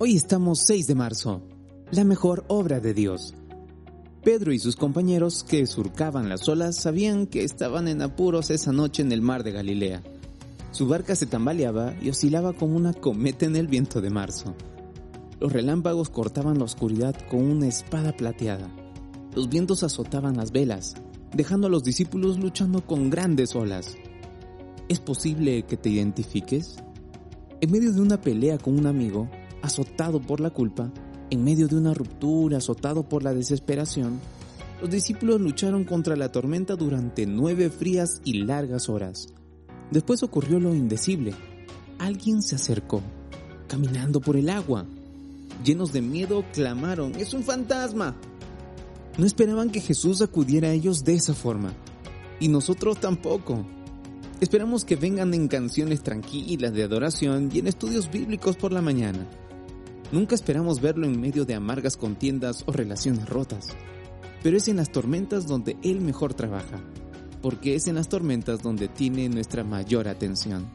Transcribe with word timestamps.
Hoy 0.00 0.14
estamos 0.14 0.60
6 0.60 0.86
de 0.86 0.94
marzo, 0.94 1.42
la 1.90 2.04
mejor 2.04 2.44
obra 2.46 2.78
de 2.78 2.94
Dios. 2.94 3.34
Pedro 4.22 4.52
y 4.52 4.60
sus 4.60 4.76
compañeros 4.76 5.42
que 5.42 5.66
surcaban 5.66 6.28
las 6.28 6.48
olas 6.48 6.76
sabían 6.76 7.26
que 7.26 7.42
estaban 7.42 7.88
en 7.88 8.00
apuros 8.00 8.50
esa 8.50 8.70
noche 8.70 9.02
en 9.02 9.10
el 9.10 9.22
mar 9.22 9.42
de 9.42 9.50
Galilea. 9.50 10.04
Su 10.70 10.86
barca 10.86 11.16
se 11.16 11.26
tambaleaba 11.26 11.96
y 12.00 12.10
oscilaba 12.10 12.52
como 12.52 12.76
una 12.76 12.92
cometa 12.92 13.46
en 13.46 13.56
el 13.56 13.66
viento 13.66 14.00
de 14.00 14.10
marzo. 14.10 14.54
Los 15.40 15.52
relámpagos 15.52 16.10
cortaban 16.10 16.58
la 16.58 16.66
oscuridad 16.66 17.16
con 17.28 17.42
una 17.42 17.66
espada 17.66 18.16
plateada. 18.16 18.70
Los 19.34 19.48
vientos 19.48 19.82
azotaban 19.82 20.36
las 20.36 20.52
velas, 20.52 20.94
dejando 21.34 21.66
a 21.66 21.70
los 21.70 21.82
discípulos 21.82 22.38
luchando 22.38 22.86
con 22.86 23.10
grandes 23.10 23.56
olas. 23.56 23.96
¿Es 24.88 25.00
posible 25.00 25.64
que 25.64 25.76
te 25.76 25.88
identifiques? 25.88 26.76
En 27.60 27.72
medio 27.72 27.92
de 27.92 28.00
una 28.00 28.20
pelea 28.20 28.58
con 28.58 28.78
un 28.78 28.86
amigo, 28.86 29.28
azotado 29.62 30.20
por 30.20 30.40
la 30.40 30.50
culpa, 30.50 30.92
en 31.30 31.44
medio 31.44 31.68
de 31.68 31.76
una 31.76 31.94
ruptura, 31.94 32.58
azotado 32.58 33.08
por 33.08 33.22
la 33.22 33.34
desesperación, 33.34 34.20
los 34.80 34.90
discípulos 34.90 35.40
lucharon 35.40 35.84
contra 35.84 36.16
la 36.16 36.30
tormenta 36.30 36.76
durante 36.76 37.26
nueve 37.26 37.68
frías 37.68 38.20
y 38.24 38.44
largas 38.44 38.88
horas. 38.88 39.34
Después 39.90 40.22
ocurrió 40.22 40.60
lo 40.60 40.74
indecible. 40.74 41.34
Alguien 41.98 42.42
se 42.42 42.54
acercó, 42.54 43.02
caminando 43.66 44.20
por 44.20 44.36
el 44.36 44.48
agua. 44.48 44.86
Llenos 45.64 45.92
de 45.92 46.00
miedo, 46.00 46.44
clamaron, 46.52 47.14
¡Es 47.16 47.34
un 47.34 47.42
fantasma! 47.42 48.16
No 49.16 49.26
esperaban 49.26 49.70
que 49.70 49.80
Jesús 49.80 50.22
acudiera 50.22 50.68
a 50.68 50.72
ellos 50.72 51.02
de 51.02 51.14
esa 51.14 51.34
forma. 51.34 51.72
Y 52.38 52.46
nosotros 52.46 53.00
tampoco. 53.00 53.66
Esperamos 54.40 54.84
que 54.84 54.94
vengan 54.94 55.34
en 55.34 55.48
canciones 55.48 56.04
tranquilas 56.04 56.72
de 56.72 56.84
adoración 56.84 57.50
y 57.52 57.58
en 57.58 57.66
estudios 57.66 58.08
bíblicos 58.12 58.56
por 58.56 58.72
la 58.72 58.80
mañana. 58.80 59.26
Nunca 60.10 60.34
esperamos 60.34 60.80
verlo 60.80 61.06
en 61.06 61.20
medio 61.20 61.44
de 61.44 61.54
amargas 61.54 61.98
contiendas 61.98 62.64
o 62.66 62.72
relaciones 62.72 63.28
rotas. 63.28 63.68
Pero 64.42 64.56
es 64.56 64.66
en 64.68 64.76
las 64.76 64.90
tormentas 64.90 65.46
donde 65.46 65.76
Él 65.82 66.00
mejor 66.00 66.32
trabaja, 66.32 66.80
porque 67.42 67.74
es 67.74 67.88
en 67.88 67.96
las 67.96 68.08
tormentas 68.08 68.62
donde 68.62 68.88
tiene 68.88 69.28
nuestra 69.28 69.64
mayor 69.64 70.08
atención. 70.08 70.66